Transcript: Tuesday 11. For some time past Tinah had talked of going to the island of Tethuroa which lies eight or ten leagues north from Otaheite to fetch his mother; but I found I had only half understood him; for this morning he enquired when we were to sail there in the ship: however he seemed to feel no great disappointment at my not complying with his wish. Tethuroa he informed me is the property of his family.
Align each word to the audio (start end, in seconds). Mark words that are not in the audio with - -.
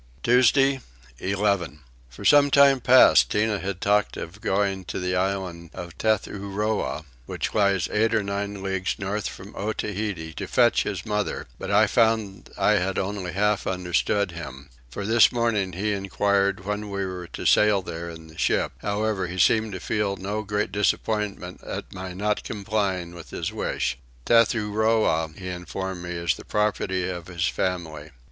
Tuesday 0.23 0.79
11. 1.19 1.81
For 2.09 2.25
some 2.25 2.49
time 2.49 2.79
past 2.81 3.29
Tinah 3.29 3.59
had 3.61 3.79
talked 3.79 4.17
of 4.17 4.41
going 4.41 4.83
to 4.85 4.99
the 4.99 5.15
island 5.15 5.69
of 5.75 5.95
Tethuroa 5.99 7.05
which 7.27 7.53
lies 7.53 7.87
eight 7.91 8.15
or 8.15 8.23
ten 8.23 8.63
leagues 8.63 8.95
north 8.97 9.27
from 9.27 9.55
Otaheite 9.55 10.35
to 10.37 10.47
fetch 10.47 10.81
his 10.81 11.05
mother; 11.05 11.45
but 11.59 11.69
I 11.69 11.85
found 11.85 12.49
I 12.57 12.77
had 12.79 12.97
only 12.97 13.33
half 13.33 13.67
understood 13.67 14.31
him; 14.31 14.71
for 14.89 15.05
this 15.05 15.31
morning 15.31 15.73
he 15.73 15.91
enquired 15.93 16.65
when 16.65 16.89
we 16.89 17.05
were 17.05 17.27
to 17.33 17.45
sail 17.45 17.83
there 17.83 18.09
in 18.09 18.25
the 18.25 18.39
ship: 18.39 18.71
however 18.79 19.27
he 19.27 19.37
seemed 19.37 19.71
to 19.73 19.79
feel 19.79 20.17
no 20.17 20.41
great 20.41 20.71
disappointment 20.71 21.63
at 21.63 21.93
my 21.93 22.13
not 22.15 22.43
complying 22.43 23.13
with 23.13 23.29
his 23.29 23.53
wish. 23.53 23.99
Tethuroa 24.25 25.29
he 25.37 25.49
informed 25.49 26.01
me 26.01 26.13
is 26.13 26.33
the 26.33 26.43
property 26.43 27.07
of 27.07 27.27
his 27.27 27.45
family. 27.45 28.09